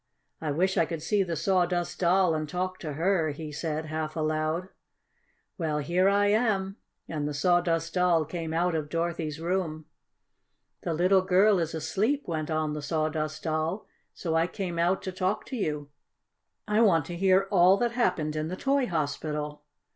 I 0.41 0.49
wish 0.49 0.77
I 0.77 0.87
could 0.87 1.03
see 1.03 1.21
the 1.21 1.35
Sawdust 1.35 1.99
Doll 1.99 2.33
and 2.33 2.49
talk 2.49 2.79
to 2.79 2.93
her," 2.93 3.29
he 3.29 3.51
said 3.51 3.85
half 3.85 4.15
aloud. 4.15 4.69
"Well, 5.59 5.77
here 5.77 6.09
I 6.09 6.25
am," 6.29 6.77
and 7.07 7.27
the 7.27 7.35
Sawdust 7.35 7.93
Doll 7.93 8.25
came 8.25 8.51
out 8.51 8.73
of 8.73 8.89
Dorothy's 8.89 9.39
room. 9.39 9.85
"The 10.81 10.95
little 10.95 11.21
girl 11.21 11.59
is 11.59 11.75
asleep," 11.75 12.27
went 12.27 12.49
on 12.49 12.73
the 12.73 12.81
Sawdust 12.81 13.43
Doll, 13.43 13.85
"so 14.11 14.33
I 14.33 14.47
came 14.47 14.79
out 14.79 15.03
to 15.03 15.11
talk 15.11 15.45
to 15.45 15.55
you. 15.55 15.91
I 16.67 16.81
want 16.81 17.05
to 17.05 17.15
hear 17.15 17.47
all 17.51 17.77
that 17.77 17.91
happened 17.91 18.35
in 18.35 18.47
the 18.47 18.57
toy 18.57 18.87
hospital. 18.87 19.63